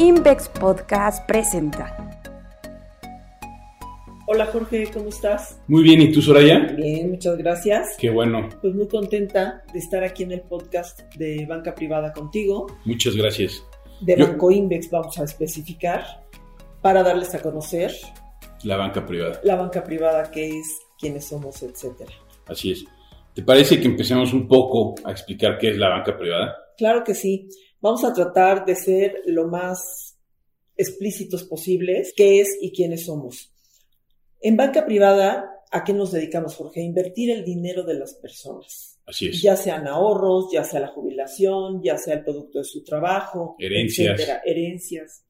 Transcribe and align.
Invex 0.00 0.48
Podcast 0.48 1.26
presenta. 1.26 2.18
Hola 4.26 4.46
Jorge, 4.46 4.90
¿cómo 4.94 5.10
estás? 5.10 5.60
Muy 5.68 5.82
bien, 5.82 6.00
¿y 6.00 6.10
tú 6.10 6.22
Soraya? 6.22 6.72
Bien, 6.74 7.10
muchas 7.10 7.36
gracias. 7.36 7.96
Qué 7.98 8.08
bueno. 8.08 8.48
Pues 8.62 8.74
muy 8.74 8.88
contenta 8.88 9.62
de 9.70 9.78
estar 9.78 10.02
aquí 10.02 10.22
en 10.22 10.32
el 10.32 10.40
podcast 10.40 11.00
de 11.16 11.44
Banca 11.44 11.74
Privada 11.74 12.14
contigo. 12.14 12.66
Muchas 12.86 13.14
gracias. 13.14 13.62
De 14.00 14.16
Banco 14.16 14.50
Invex 14.50 14.90
vamos 14.90 15.18
a 15.18 15.24
especificar 15.24 16.02
para 16.80 17.02
darles 17.02 17.34
a 17.34 17.42
conocer 17.42 17.92
la 18.62 18.78
banca 18.78 19.04
privada. 19.04 19.38
La 19.44 19.56
banca 19.56 19.84
privada, 19.84 20.30
qué 20.30 20.60
es, 20.60 20.78
quiénes 20.98 21.26
somos, 21.26 21.62
etcétera. 21.62 22.12
Así 22.46 22.72
es. 22.72 22.86
¿Te 23.34 23.42
parece 23.42 23.78
que 23.78 23.86
empecemos 23.86 24.32
un 24.32 24.48
poco 24.48 24.94
a 25.04 25.10
explicar 25.10 25.58
qué 25.58 25.68
es 25.72 25.76
la 25.76 25.90
banca 25.90 26.16
privada? 26.16 26.56
Claro 26.78 27.04
que 27.04 27.12
sí. 27.12 27.50
Vamos 27.80 28.04
a 28.04 28.12
tratar 28.12 28.64
de 28.64 28.74
ser 28.74 29.22
lo 29.26 29.48
más 29.48 30.18
explícitos 30.76 31.44
posibles 31.44 32.12
qué 32.16 32.40
es 32.40 32.58
y 32.60 32.72
quiénes 32.72 33.06
somos. 33.06 33.52
En 34.40 34.56
banca 34.56 34.86
privada, 34.86 35.50
¿a 35.70 35.84
qué 35.84 35.92
nos 35.92 36.12
dedicamos, 36.12 36.56
Jorge? 36.56 36.80
A 36.80 36.84
invertir 36.84 37.30
el 37.30 37.44
dinero 37.44 37.82
de 37.82 37.94
las 37.94 38.14
personas. 38.14 38.98
Así 39.06 39.26
es. 39.26 39.42
Ya 39.42 39.56
sean 39.56 39.86
ahorros, 39.86 40.50
ya 40.52 40.64
sea 40.64 40.80
la 40.80 40.88
jubilación, 40.88 41.82
ya 41.82 41.98
sea 41.98 42.14
el 42.14 42.24
producto 42.24 42.58
de 42.58 42.64
su 42.64 42.82
trabajo, 42.82 43.56
herencias. 43.58 44.14
Etcétera, 44.14 44.42
herencias. 44.44 45.24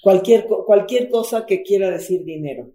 Cualquier, 0.00 0.44
cualquier 0.44 1.08
cosa 1.08 1.46
que 1.46 1.62
quiera 1.62 1.90
decir 1.90 2.24
dinero. 2.24 2.72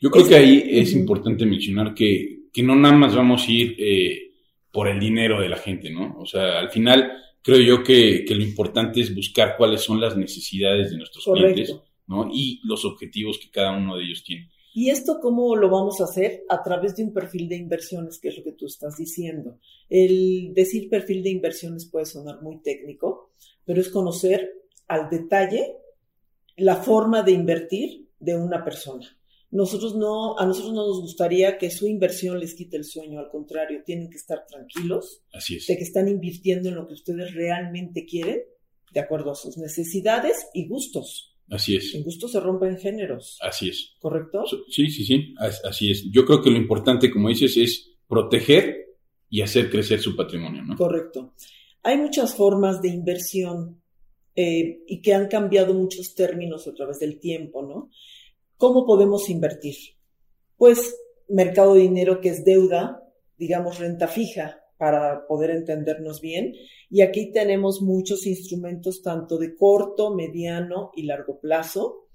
Yo 0.00 0.10
creo 0.10 0.26
que 0.26 0.34
ahí 0.34 0.64
es 0.68 0.92
importante 0.92 1.46
mencionar 1.46 1.94
que, 1.94 2.48
que, 2.52 2.62
no 2.62 2.74
nada 2.74 2.94
más 2.94 3.14
vamos 3.14 3.46
a 3.46 3.50
ir 3.50 3.76
eh, 3.78 4.32
por 4.70 4.88
el 4.88 5.00
dinero 5.00 5.40
de 5.40 5.48
la 5.48 5.56
gente, 5.56 5.90
¿no? 5.90 6.18
O 6.18 6.26
sea, 6.26 6.58
al 6.58 6.70
final 6.70 7.12
creo 7.44 7.60
yo 7.60 7.84
que, 7.84 8.24
que, 8.26 8.34
lo 8.34 8.42
importante 8.42 9.02
es 9.02 9.14
buscar 9.14 9.56
cuáles 9.56 9.82
son 9.82 10.00
las 10.00 10.16
necesidades 10.16 10.90
de 10.90 10.96
nuestros 10.96 11.24
clientes, 11.26 11.76
¿no? 12.06 12.28
Y 12.32 12.60
los 12.64 12.86
objetivos 12.86 13.38
que 13.38 13.50
cada 13.50 13.76
uno 13.76 13.96
de 13.96 14.04
ellos 14.04 14.24
tiene. 14.24 14.50
¿Y 14.72 14.90
esto 14.90 15.20
cómo 15.20 15.54
lo 15.54 15.70
vamos 15.70 16.00
a 16.00 16.04
hacer? 16.04 16.42
A 16.48 16.62
través 16.62 16.96
de 16.96 17.04
un 17.04 17.12
perfil 17.12 17.48
de 17.48 17.56
inversiones, 17.56 18.18
que 18.18 18.28
es 18.28 18.38
lo 18.38 18.42
que 18.42 18.52
tú 18.52 18.66
estás 18.66 18.96
diciendo. 18.96 19.60
El 19.88 20.52
decir 20.54 20.88
perfil 20.88 21.22
de 21.22 21.30
inversiones 21.30 21.86
puede 21.86 22.06
sonar 22.06 22.42
muy 22.42 22.60
técnico, 22.62 23.30
pero 23.64 23.80
es 23.80 23.90
conocer 23.90 24.50
al 24.88 25.10
detalle 25.10 25.76
la 26.56 26.76
forma 26.76 27.22
de 27.22 27.32
invertir 27.32 28.08
de 28.18 28.36
una 28.36 28.64
persona. 28.64 29.06
Nosotros 29.54 29.94
no, 29.94 30.36
a 30.36 30.44
nosotros 30.46 30.74
no 30.74 30.84
nos 30.84 31.00
gustaría 31.00 31.58
que 31.58 31.70
su 31.70 31.86
inversión 31.86 32.40
les 32.40 32.54
quite 32.54 32.76
el 32.76 32.84
sueño, 32.84 33.20
al 33.20 33.30
contrario, 33.30 33.84
tienen 33.86 34.10
que 34.10 34.16
estar 34.16 34.44
tranquilos 34.46 35.22
Así 35.32 35.54
es. 35.54 35.68
de 35.68 35.76
que 35.76 35.84
están 35.84 36.08
invirtiendo 36.08 36.68
en 36.68 36.74
lo 36.74 36.88
que 36.88 36.94
ustedes 36.94 37.32
realmente 37.34 38.04
quieren, 38.04 38.40
de 38.90 38.98
acuerdo 39.00 39.30
a 39.30 39.36
sus 39.36 39.56
necesidades 39.56 40.48
y 40.54 40.66
gustos. 40.66 41.36
Así 41.48 41.76
es. 41.76 41.94
En 41.94 42.02
gusto 42.02 42.26
se 42.26 42.40
rompen 42.40 42.78
géneros. 42.78 43.38
Así 43.42 43.68
es. 43.68 43.94
¿Correcto? 44.00 44.42
Sí, 44.68 44.88
sí, 44.88 45.04
sí, 45.04 45.34
así 45.38 45.92
es. 45.92 46.10
Yo 46.10 46.24
creo 46.24 46.42
que 46.42 46.50
lo 46.50 46.56
importante, 46.56 47.08
como 47.08 47.28
dices, 47.28 47.56
es 47.56 47.92
proteger 48.08 48.96
y 49.30 49.42
hacer 49.42 49.70
crecer 49.70 50.00
su 50.00 50.16
patrimonio, 50.16 50.64
¿no? 50.64 50.74
Correcto. 50.74 51.32
Hay 51.84 51.96
muchas 51.98 52.34
formas 52.34 52.82
de 52.82 52.88
inversión 52.88 53.80
eh, 54.34 54.80
y 54.88 55.00
que 55.00 55.14
han 55.14 55.28
cambiado 55.28 55.74
muchos 55.74 56.16
términos 56.16 56.66
a 56.66 56.74
través 56.74 56.98
del 56.98 57.20
tiempo, 57.20 57.62
¿no? 57.62 57.90
¿Cómo 58.56 58.86
podemos 58.86 59.28
invertir? 59.28 59.74
Pues 60.56 60.96
mercado 61.28 61.74
de 61.74 61.80
dinero 61.80 62.20
que 62.20 62.28
es 62.30 62.44
deuda, 62.44 63.02
digamos 63.36 63.78
renta 63.78 64.08
fija, 64.08 64.60
para 64.78 65.26
poder 65.26 65.50
entendernos 65.50 66.20
bien. 66.20 66.54
Y 66.90 67.02
aquí 67.02 67.32
tenemos 67.32 67.82
muchos 67.82 68.26
instrumentos 68.26 69.02
tanto 69.02 69.38
de 69.38 69.56
corto, 69.56 70.14
mediano 70.14 70.90
y 70.94 71.04
largo 71.04 71.40
plazo, 71.40 72.06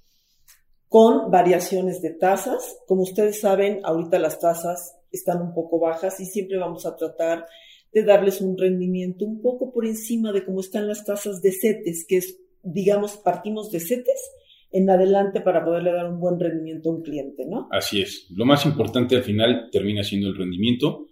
con 0.88 1.30
variaciones 1.30 2.02
de 2.02 2.12
tasas. 2.12 2.78
Como 2.88 3.04
ustedes 3.04 3.42
saben, 3.42 3.82
ahorita 3.84 4.20
las 4.20 4.40
tasas 4.40 4.98
están 5.12 5.42
un 5.42 5.54
poco 5.54 5.80
bajas 5.80 6.20
y 6.20 6.26
siempre 6.26 6.58
vamos 6.58 6.86
a 6.86 6.96
tratar 6.96 7.46
de 7.92 8.04
darles 8.04 8.40
un 8.42 8.58
rendimiento 8.58 9.26
un 9.26 9.42
poco 9.42 9.72
por 9.72 9.86
encima 9.86 10.32
de 10.32 10.46
cómo 10.46 10.62
están 10.62 10.88
las 10.88 11.04
tasas 11.04 11.42
de 11.42 11.52
CETES, 11.52 12.06
que 12.08 12.18
es, 12.18 12.40
digamos, 12.64 13.18
partimos 13.18 13.72
de 13.72 13.80
CETES 13.80 14.32
en 14.72 14.90
adelante 14.90 15.42
para 15.42 15.64
poderle 15.64 15.92
dar 15.92 16.08
un 16.08 16.20
buen 16.20 16.40
rendimiento 16.40 16.90
a 16.90 16.94
un 16.94 17.02
cliente, 17.02 17.46
¿no? 17.46 17.68
Así 17.72 18.02
es. 18.02 18.28
Lo 18.36 18.46
más 18.46 18.66
importante 18.66 19.16
al 19.16 19.24
final 19.24 19.70
termina 19.72 20.04
siendo 20.04 20.28
el 20.28 20.38
rendimiento 20.38 21.08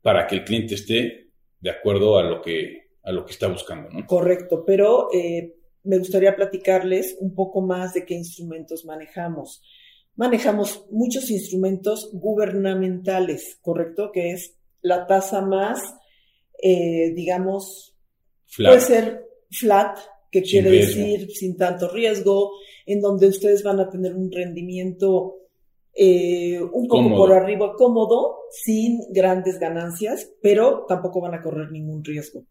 para 0.00 0.26
que 0.26 0.36
el 0.36 0.44
cliente 0.44 0.74
esté 0.74 1.30
de 1.60 1.70
acuerdo 1.70 2.18
a 2.18 2.22
lo 2.22 2.40
que, 2.40 2.90
a 3.02 3.12
lo 3.12 3.24
que 3.24 3.32
está 3.32 3.48
buscando, 3.48 3.90
¿no? 3.90 4.06
Correcto, 4.06 4.64
pero 4.66 5.08
eh, 5.12 5.54
me 5.84 5.98
gustaría 5.98 6.34
platicarles 6.34 7.16
un 7.20 7.34
poco 7.34 7.60
más 7.60 7.94
de 7.94 8.04
qué 8.04 8.14
instrumentos 8.14 8.84
manejamos. 8.84 9.62
Manejamos 10.16 10.86
muchos 10.90 11.30
instrumentos 11.30 12.10
gubernamentales, 12.12 13.58
¿correcto? 13.60 14.10
Que 14.12 14.32
es 14.32 14.58
la 14.80 15.06
tasa 15.06 15.40
más 15.42 15.80
eh, 16.62 17.12
digamos, 17.16 17.96
puede 18.56 18.80
ser 18.80 19.26
flat, 19.50 19.98
que 20.32 20.42
quiere 20.42 20.70
decir 20.70 21.30
sin 21.30 21.56
tanto 21.58 21.88
riesgo, 21.88 22.52
en 22.86 23.02
donde 23.02 23.28
ustedes 23.28 23.62
van 23.62 23.78
a 23.80 23.90
tener 23.90 24.14
un 24.14 24.32
rendimiento 24.32 25.36
eh, 25.94 26.58
un 26.58 26.88
poco 26.88 27.14
por 27.14 27.32
arriba 27.34 27.74
cómodo, 27.76 28.38
sin 28.50 28.98
grandes 29.10 29.58
ganancias, 29.60 30.32
pero 30.40 30.86
tampoco 30.88 31.20
van 31.20 31.34
a 31.34 31.42
correr 31.42 31.70
ningún 31.70 32.02
riesgo. 32.02 32.44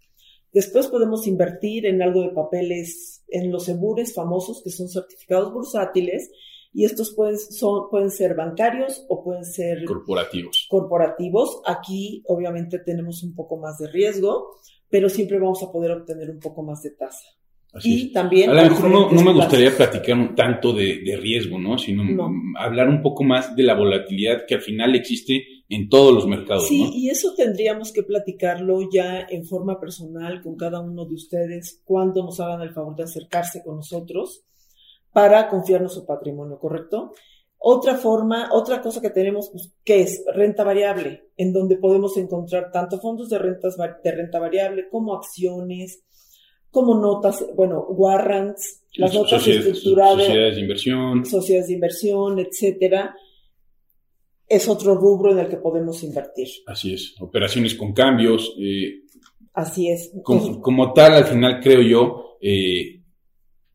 Después 0.54 0.88
podemos 0.88 1.26
invertir 1.26 1.88
en 1.88 2.04
algo 2.04 2.22
de 2.22 2.30
papeles, 2.30 3.24
en 3.30 3.52
los 3.52 3.68
ebures 3.68 4.14
famosos, 4.14 4.62
que 4.64 4.70
son 4.70 4.88
certificados 4.88 5.52
bursátiles, 5.52 6.30
y 6.74 6.86
estos 6.86 7.16
pueden, 7.16 7.40
son, 7.40 7.90
pueden 7.90 8.12
ser 8.12 8.36
bancarios 8.36 9.06
o 9.10 9.24
pueden 9.24 9.44
ser 9.44 9.84
corporativos. 9.86 10.68
corporativos. 10.70 11.62
Aquí 11.66 12.24
obviamente 12.28 12.80
tenemos 12.80 13.24
un 13.24 13.34
poco 13.34 13.58
más 13.58 13.80
de 13.80 13.88
riesgo, 13.88 14.58
pero 14.88 15.10
siempre 15.10 15.40
vamos 15.40 15.64
a 15.64 15.72
poder 15.72 15.92
obtener 15.92 16.30
un 16.30 16.40
poco 16.40 16.62
más 16.62 16.84
de 16.84 16.92
tasa. 16.92 17.28
Y 17.84 18.12
también... 18.12 18.50
A 18.50 18.54
lo 18.54 18.70
mejor 18.70 18.90
no, 18.90 19.22
me 19.22 19.34
gustaría 19.34 19.76
platicar 19.76 20.36
tanto 20.36 20.74
de, 20.74 21.18
riesgo, 21.20 21.58
¿no? 21.58 21.78
Sino 21.78 22.04
hablar 22.58 22.90
un 22.90 23.02
poco 23.02 23.24
más 23.24 23.56
de 23.56 23.64
la 23.64 23.76
volatilidad 23.76 24.46
que 24.46 24.56
al 24.56 24.62
final 24.62 24.96
existe 24.96 25.46
en 25.70 25.88
todos 25.88 26.14
los 26.14 26.28
mercados. 26.28 26.68
Sí, 26.68 26.90
y 26.94 27.10
eso 27.10 27.34
tendríamos 27.36 27.94
que 27.94 28.04
platicarlo 28.04 28.90
ya 28.92 29.22
en 29.22 29.46
forma 29.46 29.80
personal 29.80 30.42
con 30.42 30.58
cada 30.58 30.82
uno 30.82 31.06
de 31.06 31.14
ustedes 31.14 31.82
cuando 31.86 32.24
nos 32.24 32.40
hagan 32.42 32.62
el 32.62 32.74
favor 32.74 32.96
de 32.96 33.04
acercarse 33.04 33.64
con 33.64 33.78
nosotros 33.78 34.44
para 35.14 35.48
confiar 35.48 35.88
su 35.90 36.06
patrimonio, 36.06 36.60
¿correcto? 36.60 37.14
Otra 37.58 37.96
forma, 37.96 38.50
otra 38.52 38.82
cosa 38.82 39.02
que 39.02 39.12
tenemos, 39.12 39.50
pues, 39.50 39.72
que 39.84 40.02
es 40.02 40.24
renta 40.34 40.64
variable, 40.64 41.30
en 41.38 41.54
donde 41.54 41.78
podemos 41.78 42.18
encontrar 42.18 42.72
tanto 42.72 43.00
fondos 43.00 43.30
de, 43.30 43.38
rentas, 43.38 43.78
de 43.78 44.12
renta 44.12 44.40
variable 44.40 44.90
como 44.90 45.14
acciones, 45.14 46.04
como 46.72 46.96
notas, 46.96 47.46
bueno, 47.56 47.82
warrants, 47.90 48.82
las 48.94 49.14
notas 49.14 49.46
estructuradas. 49.48 50.26
Sociedades 50.26 50.56
de 50.56 50.62
inversión. 50.62 51.26
Sociedades 51.26 51.68
de 51.68 51.74
inversión, 51.74 52.40
etcétera. 52.40 53.16
Es 54.48 54.68
otro 54.68 54.96
rubro 54.96 55.32
en 55.32 55.40
el 55.40 55.48
que 55.48 55.58
podemos 55.58 56.02
invertir. 56.04 56.48
Así 56.66 56.94
es. 56.94 57.16
Operaciones 57.20 57.76
con 57.76 57.94
cambios. 57.94 58.54
Eh, 58.60 59.02
Así 59.54 59.90
es. 59.90 60.12
Como, 60.24 60.62
como, 60.62 60.94
tal, 60.94 61.14
al 61.14 61.26
final 61.26 61.60
creo 61.62 61.82
yo, 61.82 62.38
eh, 62.42 63.02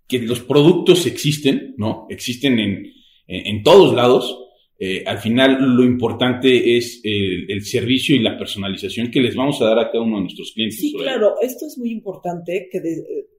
que 0.06 0.18
los 0.20 0.40
productos 0.40 1.06
existen, 1.06 1.74
¿no? 1.76 2.06
Existen 2.08 2.58
en, 2.58 2.92
en, 3.26 3.62
todos 3.62 3.94
lados. 3.94 4.38
Eh, 4.78 5.03
al 5.06 5.19
final 5.19 5.75
lo 5.75 5.84
importante 5.84 6.76
es 6.76 7.00
el, 7.03 7.64
servicio 7.64 8.14
y 8.14 8.19
la 8.19 8.37
personalización 8.37 9.10
que 9.10 9.20
les 9.20 9.34
vamos 9.34 9.60
a 9.62 9.66
dar 9.66 9.78
a 9.78 9.91
cada 9.91 10.04
uno 10.04 10.16
de 10.16 10.22
nuestros 10.25 10.53
clientes. 10.53 10.78
Sí, 10.78 10.92
claro, 10.92 11.37
esto 11.41 11.66
es 11.66 11.78
muy 11.78 11.90
importante 11.90 12.69
que 12.70 12.81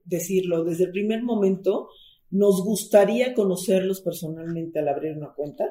decirlo. 0.04 0.64
Desde 0.64 0.84
el 0.84 0.90
primer 0.90 1.22
momento 1.22 1.88
nos 2.30 2.62
gustaría 2.62 3.34
conocerlos 3.34 4.00
personalmente 4.00 4.80
al 4.80 4.88
abrir 4.88 5.16
una 5.16 5.32
cuenta. 5.34 5.64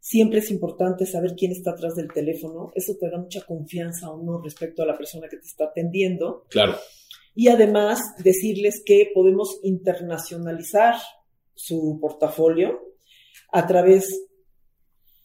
Siempre 0.00 0.40
es 0.40 0.50
importante 0.50 1.06
saber 1.06 1.34
quién 1.36 1.52
está 1.52 1.72
atrás 1.72 1.94
del 1.94 2.08
teléfono. 2.12 2.72
Eso 2.74 2.94
te 2.98 3.10
da 3.10 3.18
mucha 3.18 3.42
confianza 3.42 4.06
a 4.06 4.14
uno 4.14 4.40
respecto 4.42 4.82
a 4.82 4.86
la 4.86 4.96
persona 4.96 5.28
que 5.28 5.36
te 5.36 5.46
está 5.46 5.64
atendiendo. 5.66 6.44
Claro 6.50 6.76
y 7.38 7.46
además 7.46 8.00
decirles 8.18 8.82
que 8.84 9.12
podemos 9.14 9.60
internacionalizar 9.62 10.96
su 11.54 11.96
portafolio 12.00 12.80
a 13.52 13.64
través 13.64 14.27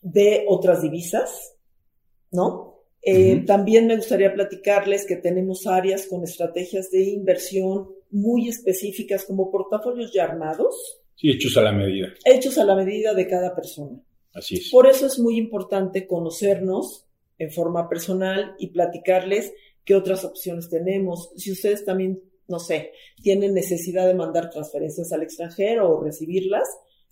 de 0.04 0.46
otras 0.48 0.84
divisas, 0.84 1.56
¿no? 2.32 2.84
Eh, 3.02 3.44
también 3.46 3.88
me 3.88 3.98
gustaría 3.98 4.34
platicarles 4.34 5.06
que 5.06 5.18
tenemos 5.18 5.68
áreas 5.68 6.06
con 6.08 6.24
estrategias 6.24 6.90
de 6.92 7.04
inversión 7.04 7.90
muy 8.12 8.48
específicas 8.48 9.26
como 9.26 9.52
portafolios 9.52 10.14
ya 10.14 10.24
armados. 10.24 11.02
Sí, 11.16 11.32
hechos 11.32 11.58
a 11.58 11.62
la 11.62 11.72
medida. 11.72 12.10
Hechos 12.24 12.58
a 12.58 12.64
la 12.64 12.76
medida 12.76 13.14
de 13.14 13.28
cada 13.28 13.56
persona. 13.56 14.00
Así 14.34 14.56
es. 14.56 14.70
Por 14.72 14.88
eso 14.88 15.08
es 15.08 15.20
muy 15.20 15.38
importante 15.38 16.08
conocernos 16.08 17.06
en 17.38 17.52
forma 17.52 17.90
personal 17.90 18.56
y 18.60 18.68
platicarles 18.68 19.54
qué 19.84 19.96
otras 19.96 20.24
opciones 20.24 20.70
tenemos. 20.70 21.32
Si 21.36 21.52
ustedes 21.52 21.84
también 21.84 22.22
no 22.48 22.60
sé, 22.60 22.92
tienen 23.22 23.54
necesidad 23.54 24.08
de 24.08 24.14
mandar 24.14 24.50
transferencias 24.50 25.12
al 25.12 25.24
extranjero 25.24 25.90
o 25.90 26.04
recibirlas, 26.04 26.68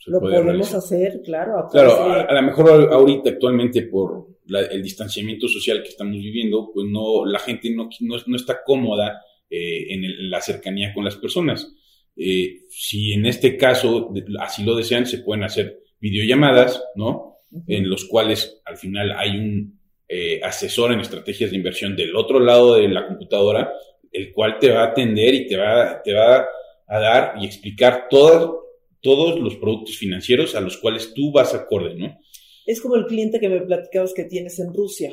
lo 0.08 0.20
podemos 0.20 0.74
hacer, 0.74 1.22
claro. 1.24 1.68
claro, 1.72 2.28
a, 2.28 2.34
lo 2.34 2.42
mejor 2.42 2.92
ahorita 2.92 3.32
actualmente 3.32 3.84
por 3.84 4.28
el 4.48 4.82
distanciamiento 4.82 5.48
social 5.48 5.84
que 5.84 5.90
estamos 5.90 6.14
viviendo, 6.14 6.72
pues 6.74 6.88
no, 6.90 7.26
la 7.26 7.40
gente 7.40 7.70
no, 7.70 7.90
no, 8.00 8.36
está 8.36 8.64
cómoda 8.64 9.22
eh, 9.50 9.94
en, 9.94 10.30
la 10.30 10.42
cercanía 10.42 10.94
con 10.94 11.06
las 11.06 11.18
personas. 11.18 11.72
Eh, 12.16 12.62
si 12.70 13.14
en 13.14 13.26
este 13.28 13.56
caso 13.56 14.12
así 14.40 14.64
lo 14.64 14.76
desean, 14.76 15.06
se 15.06 15.20
pueden 15.20 15.44
hacer 15.44 15.80
videollamadas, 16.00 16.84
¿no? 16.96 17.38
En 17.68 17.90
los 17.90 18.06
cuales 18.06 18.62
al 18.66 18.78
final 18.78 19.12
hay 19.12 19.38
un 19.38 19.80
eh, 20.08 20.42
asesor 20.44 20.92
en 20.92 21.00
estrategias 21.00 21.52
de 21.52 21.58
inversión 21.58 21.96
del 21.96 22.16
otro 22.16 22.40
lado 22.40 22.76
de 22.76 22.88
la 22.88 23.08
computadora, 23.08 23.72
el 24.12 24.32
cual 24.32 24.58
te 24.60 24.72
va 24.72 24.82
a 24.82 24.88
atender 24.88 25.34
y 25.34 25.48
te 25.48 25.58
va, 25.58 26.02
te 26.02 26.14
va 26.14 26.46
a 26.88 27.00
dar 27.00 27.36
y 27.40 27.46
explicar 27.46 28.08
todas 28.10 28.50
todos 29.02 29.40
los 29.40 29.56
productos 29.56 29.98
financieros 29.98 30.56
a 30.56 30.62
los 30.62 30.78
cuales 30.78 31.14
tú 31.14 31.32
vas 31.32 31.54
acorde, 31.54 31.96
¿no? 31.96 32.18
Es 32.66 32.80
como 32.82 32.96
el 32.96 33.06
cliente 33.06 33.40
que 33.40 33.50
me 33.50 33.62
platicabas 33.62 34.14
que 34.14 34.26
tienes 34.26 34.60
en 34.60 34.74
Rusia. 34.74 35.12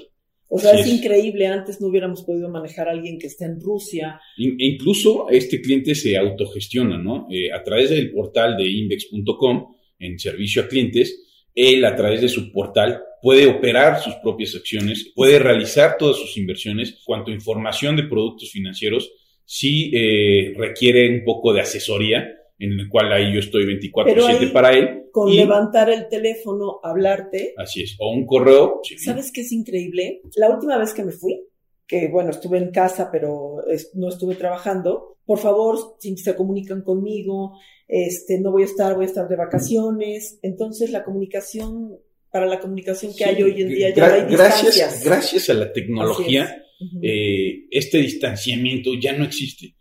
O 0.50 0.58
sea, 0.58 0.72
es, 0.78 0.86
increíble, 0.86 1.46
antes 1.46 1.78
no 1.80 1.88
hubiéramos 1.88 2.22
podido 2.22 2.48
manejar 2.48 2.88
a 2.88 2.92
alguien 2.92 3.18
que 3.18 3.26
esté 3.26 3.44
en 3.44 3.60
Rusia. 3.60 4.18
E 4.38 4.64
incluso 4.64 5.28
este 5.28 5.60
cliente 5.60 5.94
se 5.94 6.16
autogestiona, 6.16 6.96
¿no? 6.96 7.26
Eh, 7.30 7.52
a 7.52 7.62
través 7.62 7.90
del 7.90 8.10
portal 8.10 8.56
de 8.56 8.66
index.com, 8.66 9.74
en 9.98 10.18
servicio 10.18 10.62
a 10.62 10.68
clientes, 10.68 11.22
él 11.54 11.84
a 11.84 11.94
través 11.94 12.22
de 12.22 12.28
su 12.28 12.50
portal 12.50 13.02
puede 13.20 13.46
operar 13.46 14.00
sus 14.00 14.14
propias 14.14 14.54
acciones, 14.54 15.12
puede 15.14 15.38
realizar 15.38 15.96
todas 15.98 16.16
sus 16.16 16.36
inversiones, 16.38 16.98
cuanto 17.04 17.30
información 17.30 17.96
de 17.96 18.04
productos 18.04 18.50
financieros, 18.50 19.10
sí 19.44 19.90
eh, 19.92 20.54
requiere 20.56 21.10
un 21.10 21.24
poco 21.24 21.52
de 21.52 21.60
asesoría, 21.60 22.37
en 22.58 22.72
el 22.72 22.88
cual 22.88 23.12
ahí 23.12 23.32
yo 23.32 23.40
estoy 23.40 23.64
24/7 23.64 24.52
para 24.52 24.72
él. 24.72 25.04
Con 25.12 25.34
levantar 25.34 25.90
el 25.90 26.08
teléfono, 26.08 26.80
hablarte. 26.82 27.54
Así 27.56 27.82
es, 27.82 27.96
o 27.98 28.10
un 28.10 28.26
correo. 28.26 28.80
¿Sabes 28.98 29.30
qué 29.32 29.42
es 29.42 29.52
increíble? 29.52 30.20
La 30.36 30.50
última 30.50 30.76
vez 30.78 30.92
que 30.92 31.04
me 31.04 31.12
fui, 31.12 31.44
que 31.86 32.08
bueno, 32.08 32.30
estuve 32.30 32.58
en 32.58 32.70
casa, 32.70 33.10
pero 33.10 33.64
no 33.94 34.08
estuve 34.08 34.34
trabajando, 34.34 35.18
por 35.28 35.38
favor, 35.38 35.76
si 35.98 36.16
se 36.16 36.34
comunican 36.34 36.80
conmigo, 36.80 37.52
este, 37.86 38.40
no 38.40 38.50
voy 38.50 38.62
a 38.62 38.64
estar, 38.64 38.94
voy 38.94 39.04
a 39.04 39.08
estar 39.08 39.28
de 39.28 39.36
vacaciones. 39.36 40.38
Entonces 40.40 40.90
la 40.90 41.04
comunicación, 41.04 41.98
para 42.30 42.46
la 42.46 42.58
comunicación 42.58 43.12
que 43.14 43.26
hay 43.26 43.42
hoy 43.42 43.60
en 43.60 43.68
día, 43.68 43.94
ya 43.94 44.06
hay 44.06 44.22
gracias, 44.30 45.04
gracias 45.04 45.50
a 45.50 45.52
la 45.52 45.70
tecnología, 45.70 46.64
eh, 47.02 47.66
este 47.70 47.98
distanciamiento 47.98 48.92
ya 48.98 49.12
no 49.12 49.24
existe. 49.24 49.74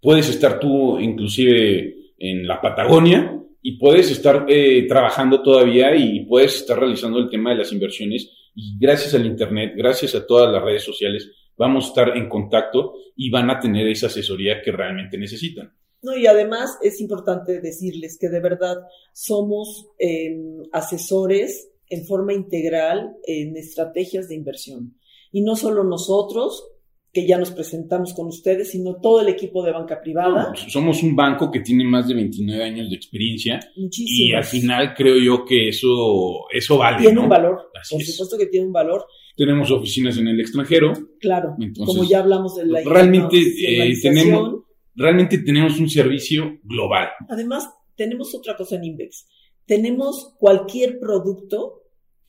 Puedes 0.00 0.30
estar 0.30 0.58
tú, 0.58 0.98
inclusive, 0.98 1.94
en 2.24 2.46
la 2.46 2.60
Patagonia 2.60 3.38
y 3.60 3.78
puedes 3.78 4.10
estar 4.10 4.46
eh, 4.48 4.86
trabajando 4.88 5.42
todavía 5.42 5.94
y 5.94 6.24
puedes 6.24 6.56
estar 6.56 6.78
realizando 6.78 7.18
el 7.18 7.28
tema 7.28 7.50
de 7.50 7.56
las 7.56 7.72
inversiones 7.72 8.30
y 8.54 8.78
gracias 8.78 9.14
al 9.14 9.26
Internet, 9.26 9.74
gracias 9.76 10.14
a 10.14 10.26
todas 10.26 10.50
las 10.50 10.62
redes 10.62 10.84
sociales, 10.84 11.30
vamos 11.56 11.84
a 11.84 11.88
estar 11.88 12.16
en 12.16 12.28
contacto 12.28 12.94
y 13.14 13.30
van 13.30 13.50
a 13.50 13.60
tener 13.60 13.86
esa 13.88 14.06
asesoría 14.06 14.62
que 14.62 14.72
realmente 14.72 15.18
necesitan. 15.18 15.72
No, 16.02 16.16
y 16.16 16.26
además 16.26 16.78
es 16.82 17.00
importante 17.00 17.60
decirles 17.60 18.18
que 18.20 18.28
de 18.28 18.40
verdad 18.40 18.76
somos 19.12 19.88
em, 19.98 20.62
asesores 20.72 21.70
en 21.88 22.06
forma 22.06 22.32
integral 22.32 23.16
en 23.26 23.56
estrategias 23.56 24.28
de 24.28 24.34
inversión. 24.34 24.98
Y 25.32 25.42
no 25.42 25.56
solo 25.56 25.84
nosotros, 25.84 26.73
que 27.14 27.26
ya 27.26 27.38
nos 27.38 27.52
presentamos 27.52 28.12
con 28.12 28.26
ustedes, 28.26 28.72
sino 28.72 28.96
todo 28.96 29.20
el 29.20 29.28
equipo 29.28 29.64
de 29.64 29.72
banca 29.72 30.00
privada. 30.00 30.52
somos 30.68 31.02
un 31.02 31.14
banco 31.14 31.50
que 31.50 31.60
tiene 31.60 31.84
más 31.84 32.08
de 32.08 32.14
29 32.14 32.62
años 32.62 32.90
de 32.90 32.96
experiencia 32.96 33.60
y 33.76 34.32
al 34.32 34.44
final 34.44 34.94
creo 34.94 35.16
yo 35.18 35.44
que 35.44 35.68
eso, 35.68 36.44
eso 36.52 36.76
vale. 36.76 36.98
Tiene 36.98 37.20
un 37.20 37.28
valor, 37.28 37.70
por 37.72 38.02
supuesto 38.02 38.36
que 38.36 38.46
tiene 38.46 38.66
un 38.66 38.72
valor. 38.72 39.06
Tenemos 39.36 39.70
oficinas 39.70 40.18
en 40.18 40.28
el 40.28 40.40
extranjero. 40.40 40.92
Claro, 41.20 41.56
como 41.86 42.04
ya 42.04 42.18
hablamos 42.18 42.56
de 42.56 42.66
la 42.66 42.82
realmente 42.84 43.36
eh, 43.38 43.94
tenemos 44.02 44.64
Realmente 44.96 45.38
tenemos 45.38 45.78
un 45.80 45.90
servicio 45.90 46.60
global. 46.62 47.08
Además, 47.28 47.68
tenemos 47.96 48.34
otra 48.34 48.56
cosa 48.56 48.76
en 48.76 48.84
Invex. 48.84 49.26
Tenemos 49.66 50.34
cualquier 50.38 51.00
producto 51.00 51.82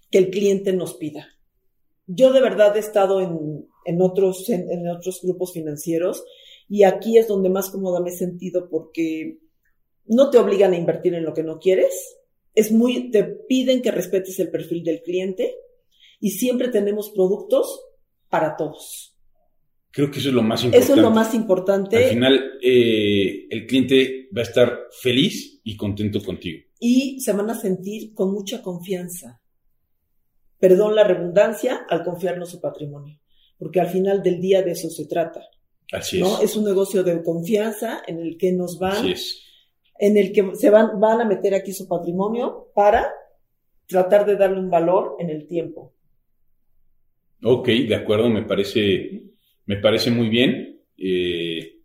que 0.10 0.18
el 0.18 0.30
cliente 0.30 0.74
nos 0.74 0.96
pida. 0.96 1.28
Yo 2.08 2.32
de 2.34 2.42
verdad 2.42 2.76
he 2.76 2.80
estado 2.80 3.22
en 3.22 3.68
en 3.86 4.02
otros, 4.02 4.50
en, 4.50 4.90
otros 4.90 5.22
grupos 5.24 5.54
financieros. 5.54 6.26
Y 6.68 6.84
aquí 6.84 7.18
es 7.18 7.28
donde 7.28 7.50
más 7.50 7.70
cómoda 7.70 8.02
me 8.02 8.10
he 8.10 8.18
sentido 8.18 8.68
porque 8.70 9.38
no 10.08 10.30
te 10.30 10.40
obligan 10.40 10.74
a 10.74 10.78
invertir 10.78 11.14
en 11.14 11.24
lo 11.24 11.34
que 11.34 11.44
no 11.44 11.60
quieres. 11.60 12.18
Es 12.56 12.72
muy, 12.72 13.12
te 13.12 13.24
piden 13.24 13.82
que 13.82 13.92
respetes 13.92 14.40
el 14.40 14.50
perfil 14.50 14.84
del 14.84 15.02
cliente 15.02 15.56
y 16.20 16.32
siempre 16.32 16.70
tenemos 16.70 17.12
productos 17.12 17.82
para 18.30 18.58
todos. 18.58 19.16
Creo 19.92 20.12
que 20.12 20.20
eso 20.20 20.30
es 20.30 20.36
lo 20.36 20.42
más 20.42 20.64
importante. 20.64 20.84
Eso 20.84 20.96
es 20.96 21.02
lo 21.02 21.12
más 21.12 21.34
importante. 21.34 21.98
Al 21.98 22.10
final, 22.10 22.52
eh, 22.62 23.48
el 23.50 23.66
cliente 23.66 24.28
va 24.36 24.42
a 24.42 24.46
estar 24.46 24.80
feliz 24.92 25.62
y 25.64 25.78
contento 25.78 26.22
contigo. 26.22 26.64
Y 26.80 27.22
se 27.22 27.32
van 27.32 27.50
a 27.50 27.56
sentir 27.56 28.14
con 28.14 28.34
mucha 28.34 28.62
confianza. 28.62 29.42
Perdón 30.68 30.96
la 30.96 31.04
redundancia 31.04 31.86
al 31.90 32.04
confiarnos 32.04 32.50
su 32.50 32.60
patrimonio 32.60 33.20
porque 33.58 33.80
al 33.80 33.88
final 33.88 34.22
del 34.22 34.40
día 34.40 34.62
de 34.62 34.72
eso 34.72 34.90
se 34.90 35.06
trata. 35.06 35.42
Así 35.92 36.20
¿no? 36.20 36.42
es. 36.42 36.56
un 36.56 36.66
negocio 36.66 37.04
de 37.04 37.22
confianza 37.24 38.02
en 38.08 38.20
el 38.20 38.38
que 38.38 38.52
nos 38.52 38.80
van, 38.80 39.06
en 40.00 40.18
el 40.18 40.32
que 40.32 40.56
se 40.56 40.70
van, 40.70 41.00
van 41.00 41.22
a 41.22 41.26
meter 41.26 41.54
aquí 41.54 41.74
su 41.74 41.88
patrimonio 41.88 42.72
para 42.74 43.12
tratar 43.88 44.26
de 44.26 44.36
darle 44.36 44.60
un 44.60 44.70
valor 44.70 45.16
en 45.20 45.30
el 45.30 45.48
tiempo. 45.48 45.94
Ok, 47.44 47.68
de 47.68 47.96
acuerdo, 47.96 48.30
me 48.30 48.44
parece, 48.44 49.24
me 49.66 49.78
parece 49.78 50.10
muy 50.10 50.30
bien. 50.30 50.82
Eh, 50.98 51.82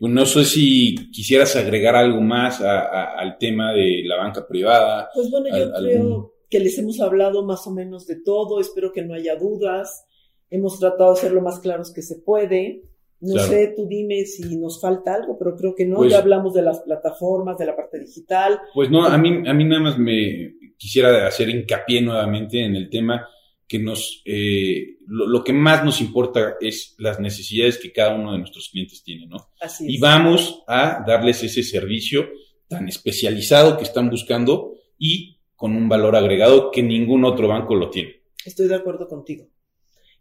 no 0.00 0.26
sé 0.26 0.44
si 0.44 1.10
quisieras 1.10 1.56
agregar 1.56 1.96
algo 1.96 2.20
más 2.20 2.60
al 2.60 3.38
tema 3.38 3.72
de 3.72 4.02
la 4.04 4.16
banca 4.16 4.46
privada. 4.46 5.08
Pues 5.14 5.30
bueno, 5.30 5.48
yo 5.56 5.72
creo 5.72 6.37
que 6.48 6.60
les 6.60 6.78
hemos 6.78 7.00
hablado 7.00 7.44
más 7.44 7.66
o 7.66 7.70
menos 7.70 8.06
de 8.06 8.16
todo, 8.16 8.60
espero 8.60 8.92
que 8.92 9.02
no 9.02 9.14
haya 9.14 9.36
dudas. 9.36 10.06
Hemos 10.50 10.78
tratado 10.78 11.14
de 11.14 11.20
ser 11.20 11.32
lo 11.32 11.42
más 11.42 11.60
claros 11.60 11.92
que 11.92 12.02
se 12.02 12.16
puede. 12.16 12.82
No 13.20 13.38
sé, 13.42 13.74
tú 13.76 13.86
dime 13.88 14.24
si 14.26 14.56
nos 14.56 14.80
falta 14.80 15.14
algo, 15.14 15.36
pero 15.38 15.56
creo 15.56 15.74
que 15.74 15.84
no. 15.84 15.96
Pues 15.96 16.12
ya 16.12 16.18
hablamos 16.18 16.54
de 16.54 16.62
las 16.62 16.80
plataformas, 16.80 17.58
de 17.58 17.66
la 17.66 17.76
parte 17.76 17.98
digital. 17.98 18.60
Pues 18.72 18.90
no, 18.90 19.04
a 19.04 19.18
mí, 19.18 19.42
a 19.46 19.52
mí 19.52 19.64
nada 19.64 19.82
más 19.82 19.98
me 19.98 20.54
quisiera 20.76 21.26
hacer 21.26 21.48
hincapié 21.48 22.00
nuevamente 22.00 22.64
en 22.64 22.76
el 22.76 22.88
tema 22.88 23.28
que 23.66 23.78
nos, 23.78 24.22
eh, 24.24 24.96
lo, 25.06 25.44
que 25.44 25.52
más 25.52 25.84
nos 25.84 26.00
importa 26.00 26.54
es 26.58 26.94
las 26.98 27.20
necesidades 27.20 27.76
que 27.76 27.92
cada 27.92 28.14
uno 28.14 28.32
de 28.32 28.38
nuestros 28.38 28.70
clientes 28.70 29.02
tiene, 29.02 29.26
¿no? 29.26 29.50
Así 29.60 29.84
es. 29.84 29.92
Y 29.92 29.98
vamos 29.98 30.62
a 30.66 31.04
darles 31.06 31.42
ese 31.42 31.62
servicio 31.62 32.28
tan 32.66 32.88
especializado 32.88 33.76
que 33.76 33.84
están 33.84 34.08
buscando 34.08 34.72
y 34.96 35.37
con 35.58 35.74
un 35.74 35.88
valor 35.88 36.14
agregado 36.14 36.70
que 36.70 36.84
ningún 36.84 37.24
otro 37.24 37.48
banco 37.48 37.74
lo 37.74 37.90
tiene. 37.90 38.22
Estoy 38.46 38.68
de 38.68 38.76
acuerdo 38.76 39.08
contigo. 39.08 39.48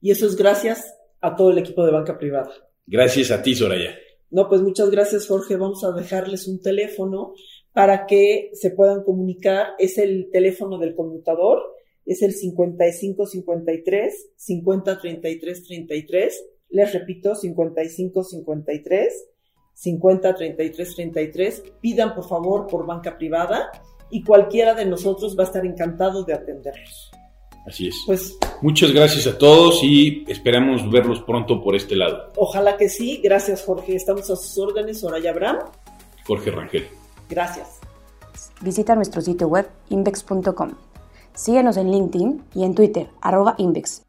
Y 0.02 0.10
eso 0.10 0.26
es 0.26 0.36
gracias 0.36 0.96
a 1.22 1.36
todo 1.36 1.52
el 1.52 1.60
equipo 1.60 1.86
de 1.86 1.92
banca 1.92 2.18
privada. 2.18 2.52
Gracias 2.88 3.30
a 3.30 3.44
ti, 3.44 3.54
Soraya. 3.54 3.96
No, 4.32 4.50
pues 4.50 4.62
muchas 4.64 4.90
gracias, 4.90 5.28
Jorge. 5.28 5.56
Vamos 5.56 5.84
a 5.84 5.92
dejarles 5.92 6.48
un 6.48 6.60
teléfono 6.60 7.36
para 7.72 8.08
que 8.08 8.50
se 8.54 8.72
puedan 8.72 9.04
comunicar. 9.04 9.76
Es 9.78 10.00
el 10.00 10.32
teléfono 10.32 10.80
del 10.80 10.96
conmutador, 10.96 11.62
es 12.04 12.24
el 12.24 12.34
5553 12.34 14.32
5033 14.36 15.64
33. 15.68 16.46
Les 16.70 16.94
repito, 16.94 17.36
5553 17.36 19.30
5033 19.76 20.96
33. 20.96 21.64
Pidan 21.80 22.16
por 22.16 22.28
favor 22.28 22.66
por 22.66 22.88
banca 22.88 23.20
privada 23.20 23.70
y 24.10 24.24
cualquiera 24.24 24.74
de 24.74 24.86
nosotros 24.86 25.38
va 25.38 25.44
a 25.44 25.48
estar 25.48 25.66
encantado 25.66 26.24
de 26.24 26.34
atenderlos. 26.34 27.12
Así 27.68 27.90
es. 27.90 27.96
Pues 28.06 28.38
muchas 28.62 28.94
gracias 28.94 29.28
a 29.28 29.38
todos 29.38 29.84
y 29.84 30.24
esperamos 30.30 30.90
verlos 30.90 31.22
pronto 31.22 31.62
por 31.62 31.76
este 31.76 31.98
lado. 31.98 32.32
Ojalá 32.38 32.78
que 32.78 32.88
sí. 32.88 33.20
Gracias, 33.22 33.64
Jorge. 33.64 33.96
Estamos 33.96 34.30
a 34.30 34.38
sus 34.38 34.58
órdenes. 34.58 35.02
Soraya 35.02 35.32
Abraham. 35.32 35.58
Jorge 36.26 36.52
Rangel. 36.52 36.88
Gracias. 37.30 37.80
Visita 38.62 38.96
nuestro 38.96 39.22
sitio 39.22 39.48
web 39.48 39.68
invex.com. 39.90 40.72
Síguenos 41.34 41.78
en 41.78 41.92
LinkedIn 41.92 42.44
y 42.56 42.64
en 42.64 42.74
Twitter, 42.74 43.10
arroba 43.22 43.56
invex. 43.58 44.07